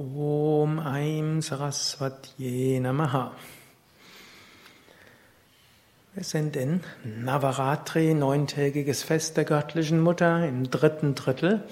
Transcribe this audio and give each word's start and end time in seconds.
Om 0.00 0.78
Aim 0.78 1.42
Saraswatye 1.42 2.78
Namaha. 2.78 3.32
Wir 6.14 6.22
sind 6.22 6.54
in 6.54 6.84
Navaratri, 7.02 8.14
neuntägiges 8.14 9.02
Fest 9.02 9.36
der 9.36 9.42
göttlichen 9.42 9.98
Mutter, 9.98 10.46
im 10.46 10.70
dritten 10.70 11.16
Drittel, 11.16 11.64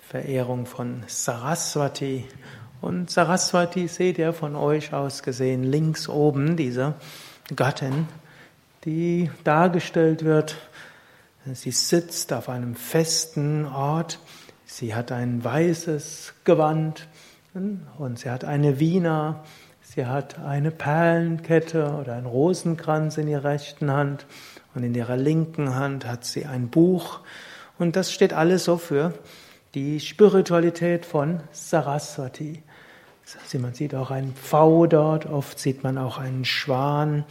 Verehrung 0.00 0.64
von 0.64 1.02
Saraswati. 1.08 2.24
Und 2.80 3.10
Saraswati 3.10 3.86
seht 3.86 4.16
ihr 4.16 4.32
von 4.32 4.56
euch 4.56 4.94
aus 4.94 5.22
gesehen 5.22 5.62
links 5.62 6.08
oben, 6.08 6.56
diese 6.56 6.94
Gattin, 7.54 8.08
die 8.86 9.30
dargestellt 9.44 10.24
wird. 10.24 10.56
Sie 11.52 11.70
sitzt 11.70 12.32
auf 12.32 12.48
einem 12.48 12.76
festen 12.76 13.66
Ort. 13.66 14.20
Sie 14.64 14.94
hat 14.94 15.12
ein 15.12 15.44
weißes 15.44 16.32
Gewand 16.44 17.06
und 17.54 18.18
sie 18.18 18.30
hat 18.30 18.44
eine 18.44 18.80
Wiener, 18.80 19.44
sie 19.80 20.06
hat 20.06 20.40
eine 20.40 20.72
Perlenkette 20.72 21.92
oder 22.00 22.14
einen 22.14 22.26
Rosenkranz 22.26 23.16
in 23.16 23.28
ihrer 23.28 23.44
rechten 23.44 23.92
Hand 23.92 24.26
und 24.74 24.82
in 24.82 24.92
ihrer 24.92 25.16
linken 25.16 25.76
Hand 25.76 26.04
hat 26.04 26.24
sie 26.24 26.46
ein 26.46 26.68
Buch. 26.68 27.20
Und 27.78 27.94
das 27.94 28.12
steht 28.12 28.32
alles 28.32 28.64
so 28.64 28.76
für 28.76 29.14
die 29.74 30.00
Spiritualität 30.00 31.06
von 31.06 31.40
Saraswati. 31.52 32.62
Man 33.54 33.74
sieht 33.74 33.94
auch 33.94 34.10
einen 34.10 34.34
Pfau 34.34 34.86
dort, 34.86 35.26
oft 35.26 35.58
sieht 35.60 35.84
man 35.84 35.96
auch 35.96 36.18
einen 36.18 36.44
Schwan. 36.44 37.24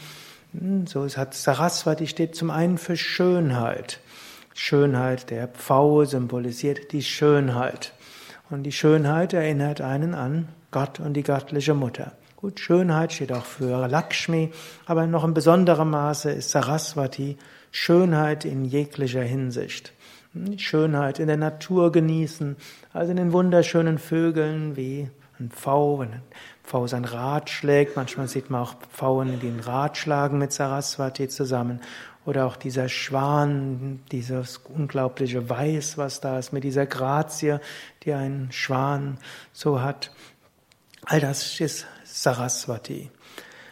So 0.85 1.05
hat 1.05 1.33
Saraswati 1.33 2.07
steht 2.07 2.35
zum 2.35 2.49
einen 2.49 2.77
für 2.77 2.95
Schönheit. 2.95 3.99
Schönheit, 4.53 5.31
der 5.31 5.49
Pfau 5.49 6.05
symbolisiert 6.05 6.93
die 6.93 7.03
Schönheit. 7.03 7.93
Und 8.49 8.63
die 8.63 8.71
Schönheit 8.71 9.33
erinnert 9.33 9.81
einen 9.81 10.13
an 10.13 10.49
Gott 10.71 10.99
und 10.99 11.13
die 11.13 11.23
göttliche 11.23 11.73
Mutter. 11.73 12.13
Gut, 12.35 12.59
Schönheit 12.59 13.13
steht 13.13 13.31
auch 13.31 13.45
für 13.45 13.87
Lakshmi, 13.87 14.51
aber 14.85 15.07
noch 15.07 15.23
in 15.23 15.33
besonderem 15.33 15.91
Maße 15.91 16.29
ist 16.31 16.51
Saraswati 16.51 17.37
Schönheit 17.71 18.43
in 18.45 18.65
jeglicher 18.65 19.23
Hinsicht. 19.23 19.93
Schönheit 20.57 21.19
in 21.19 21.27
der 21.27 21.37
Natur 21.37 21.91
genießen, 21.91 22.57
also 22.91 23.11
in 23.11 23.17
den 23.17 23.33
wunderschönen 23.33 23.97
Vögeln 23.97 24.75
wie 24.75 25.09
ein 25.39 25.51
Pfau, 25.51 25.99
wenn 25.99 26.13
ein 26.13 26.21
Pfau 26.63 26.87
sein 26.87 27.05
Rad 27.05 27.49
schlägt. 27.49 27.95
Manchmal 27.95 28.27
sieht 28.27 28.49
man 28.49 28.61
auch 28.61 28.75
Pfauen, 28.91 29.39
die 29.39 29.47
ein 29.47 29.59
Rad 29.59 29.97
schlagen 29.97 30.37
mit 30.37 30.51
Saraswati 30.51 31.27
zusammen. 31.27 31.81
Oder 32.25 32.45
auch 32.45 32.55
dieser 32.55 32.87
Schwan, 32.87 33.99
dieses 34.11 34.57
unglaubliche 34.57 35.49
Weiß, 35.49 35.97
was 35.97 36.21
da 36.21 36.39
ist, 36.39 36.53
mit 36.53 36.63
dieser 36.63 36.85
Grazie, 36.85 37.57
die 38.03 38.13
ein 38.13 38.49
Schwan 38.51 39.17
so 39.51 39.81
hat. 39.81 40.11
All 41.05 41.19
das 41.19 41.59
ist 41.59 41.85
Saraswati. 42.05 43.09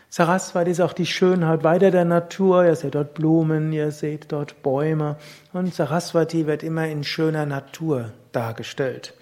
Saraswati 0.10 0.72
ist 0.72 0.82
auch 0.82 0.92
die 0.92 1.06
Schönheit 1.06 1.64
weiter 1.64 1.90
der 1.90 2.04
Natur. 2.04 2.66
Ihr 2.66 2.76
seht 2.76 2.96
dort 2.96 3.14
Blumen, 3.14 3.72
ihr 3.72 3.92
seht 3.92 4.34
dort 4.34 4.62
Bäume. 4.62 5.16
Und 5.54 5.74
Saraswati 5.74 6.48
wird 6.48 6.64
immer 6.64 6.88
in 6.88 7.06
schöner 7.06 7.46
Natur 7.46 8.12
dargestellt. 8.34 9.14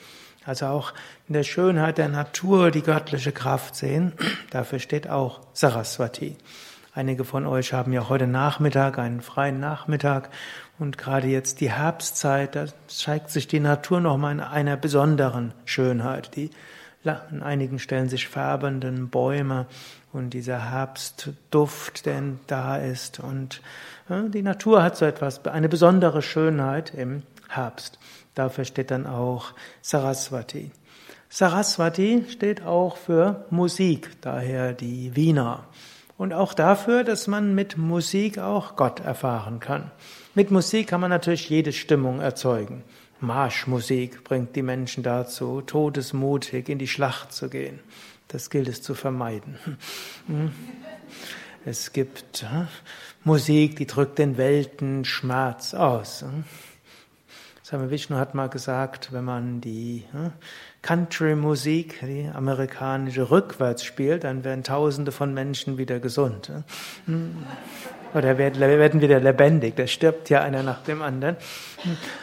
Also 0.46 0.66
auch 0.66 0.94
in 1.28 1.34
der 1.34 1.44
Schönheit 1.44 2.00
der 2.00 2.08
Natur 2.08 2.72
die 2.72 2.82
göttliche 2.82 3.32
Kraft 3.32 3.76
sehen. 3.76 4.14
Dafür 4.50 4.80
steht 4.80 5.08
auch 5.08 5.42
Saraswati. 5.54 6.38
Einige 6.94 7.24
von 7.24 7.46
euch 7.46 7.74
haben 7.74 7.94
ja 7.94 8.10
heute 8.10 8.26
Nachmittag 8.26 8.98
einen 8.98 9.22
freien 9.22 9.60
Nachmittag 9.60 10.30
und 10.80 10.98
gerade 10.98 11.28
jetzt 11.28 11.62
die 11.62 11.72
Herbstzeit, 11.72 12.56
da 12.56 12.66
zeigt 12.88 13.30
sich 13.30 13.48
die 13.48 13.60
Natur 13.60 14.02
nochmal 14.02 14.32
in 14.32 14.40
einer 14.40 14.76
besonderen 14.76 15.54
Schönheit. 15.66 16.36
Die 16.36 16.50
an 17.06 17.44
einigen 17.44 17.80
Stellen 17.80 18.10
sich 18.10 18.28
färbenden 18.28 19.10
Bäume 19.10 19.68
und 20.12 20.32
dieser 20.32 20.72
Herbstduft, 20.72 22.06
der 22.06 22.22
da 22.48 22.78
ist. 22.78 23.20
Und 23.20 23.62
die 24.10 24.42
Natur 24.42 24.84
hat 24.84 24.98
so 24.98 25.06
etwas, 25.06 25.46
eine 25.46 25.70
besondere 25.70 26.22
Schönheit 26.22 26.94
im 26.94 27.24
Herbst. 27.48 28.00
Dafür 28.36 28.66
steht 28.66 28.92
dann 28.92 29.08
auch 29.08 29.54
Saraswati. 29.82 30.72
Saraswati 31.30 32.26
steht 32.30 32.66
auch 32.66 32.98
für 32.98 33.46
Musik, 33.50 34.22
daher 34.22 34.74
die 34.74 35.16
Wiener 35.16 35.66
und 36.20 36.34
auch 36.34 36.54
dafür, 36.54 37.06
dass 37.06 37.28
man 37.28 37.56
mit 37.56 37.78
Musik 37.78 38.40
auch 38.40 38.76
Gott 38.76 39.00
erfahren 39.00 39.62
kann. 39.62 39.90
Mit 40.36 40.52
Musik 40.52 40.88
kann 40.88 41.00
man 41.00 41.10
natürlich 41.10 41.50
jede 41.50 41.72
Stimmung 41.72 42.20
erzeugen. 42.20 42.84
Marschmusik 43.22 44.26
bringt 44.26 44.54
die 44.58 44.62
Menschen 44.62 45.02
dazu, 45.02 45.62
todesmutig 45.62 46.68
in 46.68 46.78
die 46.78 46.90
Schlacht 46.90 47.32
zu 47.32 47.50
gehen. 47.50 47.80
Das 48.28 48.50
gilt 48.50 48.68
es 48.68 48.84
zu 48.84 48.94
vermeiden. 48.94 49.58
Es 51.66 51.92
gibt 51.92 52.46
Musik, 53.26 53.76
die 53.76 53.86
drückt 53.86 54.18
den 54.18 54.38
Weltenschmerz 54.38 55.74
aus. 55.74 56.24
Swami 57.70 57.92
Vishnu 57.92 58.16
hat 58.18 58.34
mal 58.34 58.50
gesagt, 58.50 59.14
wenn 59.14 59.26
man 59.26 59.62
die 59.62 60.04
Country-Musik, 60.82 62.00
die 62.02 62.28
amerikanische, 62.34 63.30
rückwärts 63.30 63.84
spielt, 63.84 64.24
dann 64.24 64.44
werden 64.44 64.64
Tausende 64.64 65.12
von 65.12 65.36
Menschen 65.36 65.78
wieder 65.78 66.00
gesund. 66.00 66.52
Oder 68.16 68.40
werden 68.40 69.02
wieder 69.02 69.20
lebendig. 69.20 69.76
Da 69.76 69.86
stirbt 69.86 70.32
ja 70.32 70.42
einer 70.42 70.64
nach 70.64 70.82
dem 70.82 71.04
anderen. 71.04 71.36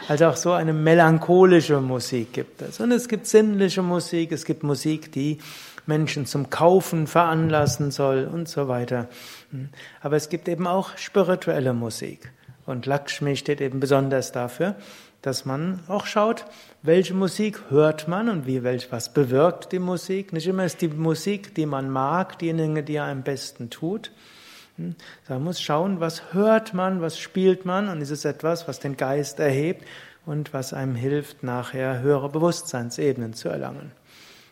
Also 0.09 0.27
auch 0.27 0.37
so 0.37 0.51
eine 0.51 0.73
melancholische 0.73 1.81
Musik 1.81 2.33
gibt 2.33 2.61
es. 2.63 2.81
Und 2.81 2.91
es 2.91 3.07
gibt 3.07 3.29
sinnliche 3.29 3.83
Musik, 3.83 4.33
es 4.33 4.47
gibt 4.47 4.65
Musik, 4.65 5.13
die 5.13 5.39
Menschen 5.87 6.27
zum 6.27 6.51
Kaufen 6.51 7.07
veranlassen 7.07 7.93
soll 7.93 8.25
und 8.25 8.49
so 8.49 8.67
weiter. 8.67 9.07
Aber 10.03 10.17
es 10.17 10.29
gibt 10.29 10.49
eben 10.49 10.67
auch 10.67 10.99
spirituelle 10.99 11.73
Musik. 11.73 12.33
Und 12.67 12.85
Lakshmi 12.85 13.37
steht 13.37 13.61
eben 13.61 13.79
besonders 13.79 14.33
dafür, 14.33 14.75
dass 15.27 15.45
man 15.45 15.81
auch 15.89 16.07
schaut, 16.07 16.45
welche 16.83 17.13
Musik 17.13 17.63
hört 17.69 18.07
man 18.07 18.29
und 18.29 18.47
wie 18.47 18.63
welch 18.63 18.93
was 18.93 19.13
bewirkt 19.13 19.73
die 19.73 19.81
Musik. 19.81 20.33
Nicht 20.33 20.47
immer 20.47 20.65
ist 20.65 20.81
die 20.83 20.87
Musik, 20.87 21.53
die 21.57 21.67
man 21.67 21.91
mag, 21.91 22.39
diejenige, 22.39 22.85
die 22.85 22.95
er 22.95 23.07
am 23.07 23.25
besten 23.25 23.69
tut. 23.69 24.13
Hm? 24.77 24.95
Man 25.29 25.43
muss 25.43 25.61
schauen, 25.61 25.99
was 25.99 26.33
hört 26.33 26.75
man, 26.75 27.01
was 27.01 27.19
spielt 27.19 27.65
man 27.65 27.89
und 27.89 28.01
ist 28.01 28.13
es 28.13 28.25
etwas, 28.25 28.69
was 28.69 28.79
den 28.79 28.97
Geist 28.97 29.41
erhebt 29.41 29.85
und 30.27 30.55
was 30.55 30.73
einem 30.73 30.95
hilft, 30.95 31.43
nachher 31.43 32.03
höhere 32.03 32.29
Bewusstseinsebenen 32.29 33.35
zu 33.35 33.49
erlangen. 33.49 33.91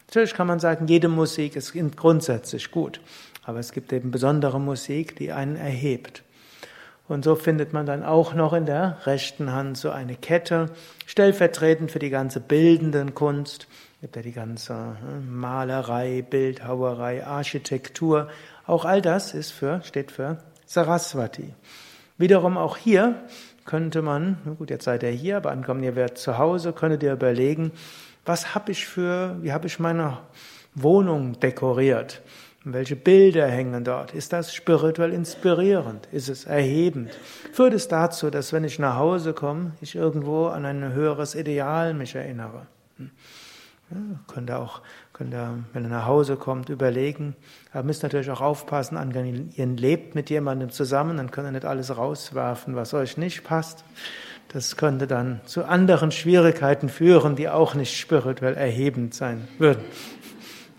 Natürlich 0.08 0.34
kann 0.34 0.48
man 0.48 0.58
sagen, 0.58 0.88
jede 0.88 1.08
Musik 1.08 1.54
ist 1.54 1.72
grundsätzlich 1.94 2.72
gut, 2.72 3.00
aber 3.44 3.60
es 3.60 3.70
gibt 3.70 3.92
eben 3.92 4.10
besondere 4.10 4.58
Musik, 4.58 5.14
die 5.14 5.30
einen 5.30 5.54
erhebt. 5.54 6.23
Und 7.06 7.24
so 7.24 7.34
findet 7.34 7.72
man 7.72 7.84
dann 7.84 8.02
auch 8.02 8.34
noch 8.34 8.54
in 8.54 8.64
der 8.64 8.98
rechten 9.04 9.52
Hand 9.52 9.76
so 9.76 9.90
eine 9.90 10.16
Kette, 10.16 10.70
stellvertretend 11.06 11.90
für 11.90 11.98
die 11.98 12.10
ganze 12.10 12.40
bildende 12.40 13.04
Kunst. 13.12 13.66
Gibt 14.00 14.16
ja 14.16 14.22
die 14.22 14.32
ganze 14.32 14.74
hm, 14.74 15.38
Malerei, 15.38 16.22
Bildhauerei, 16.22 17.26
Architektur. 17.26 18.28
Auch 18.66 18.84
all 18.84 19.02
das 19.02 19.34
ist 19.34 19.50
für, 19.50 19.82
steht 19.82 20.12
für 20.12 20.38
Saraswati. 20.66 21.54
Wiederum 22.16 22.56
auch 22.56 22.76
hier 22.78 23.16
könnte 23.64 24.02
man, 24.02 24.38
gut, 24.58 24.70
jetzt 24.70 24.84
seid 24.84 25.02
ihr 25.02 25.10
hier, 25.10 25.38
aber 25.38 25.50
ankommen 25.50 25.82
ihr 25.82 25.96
werdet 25.96 26.18
zu 26.18 26.38
Hause, 26.38 26.72
könntet 26.72 27.02
ihr 27.02 27.12
überlegen, 27.12 27.72
was 28.24 28.54
habe 28.54 28.72
ich 28.72 28.86
für, 28.86 29.36
wie 29.42 29.52
habe 29.52 29.66
ich 29.66 29.78
meine 29.78 30.18
Wohnung 30.74 31.38
dekoriert? 31.40 32.22
Welche 32.66 32.96
Bilder 32.96 33.46
hängen 33.46 33.84
dort? 33.84 34.14
Ist 34.14 34.32
das 34.32 34.54
spirituell 34.54 35.12
inspirierend? 35.12 36.08
Ist 36.12 36.30
es 36.30 36.46
erhebend? 36.46 37.10
Führt 37.52 37.74
es 37.74 37.88
dazu, 37.88 38.30
dass 38.30 38.54
wenn 38.54 38.64
ich 38.64 38.78
nach 38.78 38.96
Hause 38.96 39.34
komme, 39.34 39.72
ich 39.82 39.94
irgendwo 39.94 40.46
an 40.46 40.64
ein 40.64 40.94
höheres 40.94 41.34
Ideal 41.34 41.92
mich 41.92 42.14
erinnere? 42.14 42.66
Hm. 42.96 43.10
Ja, 43.90 43.98
könnt 44.32 44.48
ihr 44.48 44.58
auch, 44.58 44.80
könnt 45.12 45.34
ihr, 45.34 45.58
wenn 45.74 45.84
ihr 45.84 45.90
nach 45.90 46.06
Hause 46.06 46.36
kommt, 46.36 46.70
überlegen. 46.70 47.36
Aber 47.74 47.82
müsst 47.82 48.02
natürlich 48.02 48.30
auch 48.30 48.40
aufpassen, 48.40 48.96
ihr 49.54 49.66
lebt 49.66 50.14
mit 50.14 50.30
jemandem 50.30 50.70
zusammen, 50.70 51.18
dann 51.18 51.30
könnt 51.30 51.48
ihr 51.48 51.52
nicht 51.52 51.66
alles 51.66 51.94
rauswerfen, 51.94 52.76
was 52.76 52.94
euch 52.94 53.18
nicht 53.18 53.44
passt. 53.44 53.84
Das 54.48 54.78
könnte 54.78 55.06
dann 55.06 55.42
zu 55.44 55.66
anderen 55.66 56.10
Schwierigkeiten 56.10 56.88
führen, 56.88 57.36
die 57.36 57.50
auch 57.50 57.74
nicht 57.74 57.94
spirituell 57.94 58.54
erhebend 58.54 59.12
sein 59.12 59.48
würden 59.58 59.84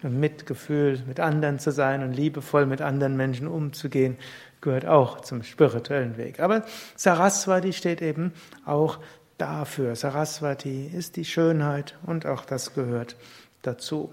Mitgefühl 0.03 1.01
mit 1.07 1.19
anderen 1.19 1.59
zu 1.59 1.71
sein 1.71 2.03
und 2.03 2.13
liebevoll 2.13 2.65
mit 2.65 2.81
anderen 2.81 3.17
Menschen 3.17 3.47
umzugehen, 3.47 4.17
gehört 4.61 4.85
auch 4.85 5.21
zum 5.21 5.43
spirituellen 5.43 6.17
Weg. 6.17 6.39
Aber 6.39 6.63
Saraswati 6.95 7.73
steht 7.73 8.01
eben 8.01 8.33
auch 8.65 8.99
dafür. 9.37 9.95
Saraswati 9.95 10.87
ist 10.87 11.15
die 11.15 11.25
Schönheit 11.25 11.95
und 12.05 12.25
auch 12.25 12.45
das 12.45 12.73
gehört 12.73 13.15
dazu. 13.61 14.11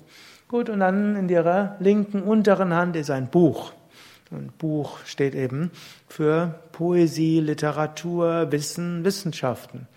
Gut, 0.49 0.69
und 0.69 0.81
dann 0.81 1.17
in 1.17 1.29
ihrer 1.29 1.77
linken 1.79 2.23
unteren 2.23 2.75
Hand 2.75 2.97
ist 2.97 3.11
ein 3.11 3.29
Buch. 3.29 3.73
Und 4.31 4.57
Buch 4.59 4.99
steht 5.05 5.35
eben 5.35 5.71
für 6.09 6.61
Poesie, 6.73 7.41
Literatur, 7.41 8.51
Wissen, 8.51 9.05
Wissenschaften. 9.05 9.89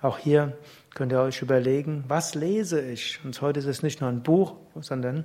Auch 0.00 0.18
hier 0.18 0.56
könnt 0.94 1.12
ihr 1.12 1.20
euch 1.20 1.42
überlegen, 1.42 2.04
was 2.08 2.34
lese 2.34 2.80
ich? 2.80 3.20
Und 3.24 3.40
heute 3.40 3.60
ist 3.60 3.66
es 3.66 3.82
nicht 3.82 4.00
nur 4.00 4.10
ein 4.10 4.22
Buch, 4.22 4.54
sondern 4.80 5.24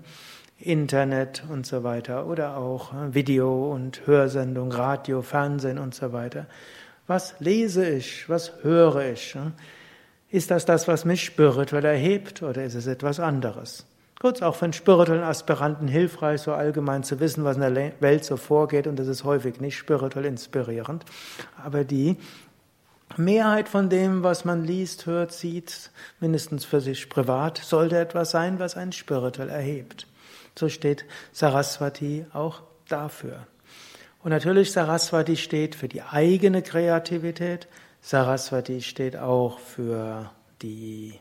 Internet 0.60 1.44
und 1.50 1.66
so 1.66 1.84
weiter 1.84 2.26
oder 2.28 2.58
auch 2.58 2.94
äh, 2.94 3.14
Video 3.14 3.72
und 3.72 4.06
Hörsendung, 4.08 4.72
Radio, 4.72 5.22
Fernsehen 5.22 5.78
und 5.78 5.94
so 5.94 6.14
weiter. 6.14 6.46
Was 7.08 7.36
lese 7.40 7.88
ich? 7.88 8.30
Was 8.30 8.64
höre 8.64 9.12
ich? 9.12 9.38
Ist 10.30 10.52
das 10.52 10.66
das, 10.66 10.88
was 10.88 11.06
mich 11.06 11.24
spirituell 11.24 11.86
erhebt 11.86 12.42
oder 12.44 12.64
ist 12.64 12.76
es 12.76 12.88
etwas 12.88 13.20
anderes? 13.20 13.86
Kurz 14.20 14.42
auch 14.42 14.56
für 14.56 14.66
einen 14.66 14.74
spirituellen 14.74 15.24
Aspiranten 15.24 15.90
hilfreich, 15.90 16.42
so 16.42 16.54
allgemein 16.54 17.04
zu 17.04 17.20
wissen, 17.20 17.44
was 17.44 17.58
in 17.58 17.74
der 17.74 17.92
Welt 18.00 18.24
so 18.24 18.38
vorgeht 18.38 18.88
und 18.88 18.98
das 18.98 19.08
ist 19.08 19.26
häufig 19.26 19.60
nicht 19.60 19.76
spirituell 19.76 20.26
inspirierend. 20.26 21.04
Aber 21.62 21.84
die 21.84 22.16
Mehrheit 23.18 23.70
von 23.70 23.90
dem, 23.90 24.24
was 24.24 24.44
man 24.44 24.64
liest, 24.64 25.06
hört, 25.06 25.32
sieht, 25.32 25.92
mindestens 26.20 26.66
für 26.66 26.82
sich 26.82 27.10
privat, 27.10 27.58
sollte 27.58 28.00
etwas 28.00 28.32
sein, 28.32 28.60
was 28.60 28.76
einen 28.76 28.92
spirituell 28.92 29.50
erhebt. 29.50 30.08
So 30.58 30.70
steht 30.70 31.06
Saraswati 31.32 32.26
auch 32.34 32.62
dafür. 32.88 33.48
Und 34.24 34.32
natürlich 34.32 34.72
Saraswati 34.72 35.36
steht 35.36 35.76
für 35.76 35.88
die 35.88 36.02
eigene 36.02 36.62
Kreativität. 36.62 37.68
Saraswati 38.02 38.82
steht 38.82 39.18
auch 39.18 39.60
für 39.60 40.32
die 40.62 41.20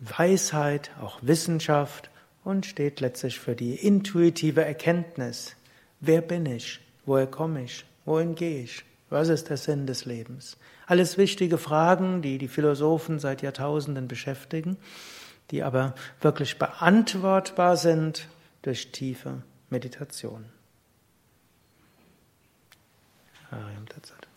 Weisheit, 0.00 0.90
auch 1.00 1.18
Wissenschaft 1.22 2.10
und 2.44 2.66
steht 2.66 3.00
letztlich 3.00 3.38
für 3.38 3.54
die 3.54 3.74
intuitive 3.74 4.64
Erkenntnis. 4.64 5.56
Wer 6.00 6.20
bin 6.20 6.46
ich? 6.46 6.80
Woher 7.04 7.26
komme 7.26 7.64
ich? 7.64 7.84
Wohin 8.04 8.34
gehe 8.34 8.64
ich? 8.64 8.84
Was 9.10 9.28
ist 9.28 9.50
der 9.50 9.56
Sinn 9.56 9.86
des 9.86 10.04
Lebens? 10.04 10.56
Alles 10.86 11.18
wichtige 11.18 11.58
Fragen, 11.58 12.22
die 12.22 12.38
die 12.38 12.48
Philosophen 12.48 13.18
seit 13.18 13.42
Jahrtausenden 13.42 14.06
beschäftigen, 14.06 14.76
die 15.50 15.64
aber 15.64 15.94
wirklich 16.20 16.58
beantwortbar 16.58 17.76
sind 17.76 18.28
durch 18.62 18.92
tiefe 18.92 19.42
Meditation. 19.68 20.44
Ariam 23.50 23.86
Tatsat. 23.88 24.29